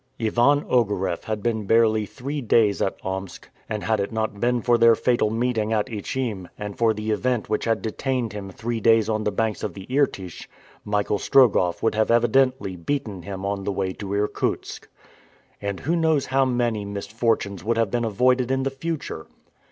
[0.19, 4.79] Ivan Ogareff had been barely three days at Omsk, and had it not been for
[4.79, 9.07] their fatal meeting at Ichim, and for the event which had detained him three days
[9.09, 10.47] on the banks of the Irtych,
[10.83, 14.87] Michael Strogoff would have evidently beaten him on the way to Irkutsk.
[15.61, 19.27] And who knows how many misfortunes would have been avoided in the future!